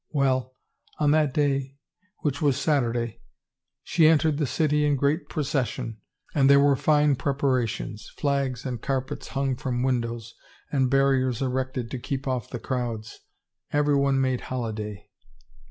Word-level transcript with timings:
Well, 0.09 0.55
on 0.97 1.11
that 1.11 1.31
day, 1.31 1.77
which 2.21 2.41
was 2.41 2.57
Saturday, 2.59 3.21
she 3.83 4.07
entered 4.07 4.39
the 4.39 4.47
city 4.47 4.83
in 4.83 4.95
great 4.95 5.29
procession 5.29 6.01
and 6.33 6.49
there 6.49 6.59
were 6.59 6.75
fine 6.75 7.15
preparations, 7.15 8.09
flags 8.17 8.65
and 8.65 8.81
carpets 8.81 9.27
hung 9.27 9.55
from 9.55 9.83
windows 9.83 10.33
and 10.71 10.89
barriers 10.89 11.39
erected 11.43 11.91
to 11.91 11.99
keep 11.99 12.27
off 12.27 12.49
the 12.49 12.57
crowds— 12.57 13.19
everyone 13.79 14.19
made 14.19 14.41
holiday." 14.41 15.07